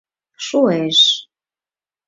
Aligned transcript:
—Шуэш. 0.45 0.99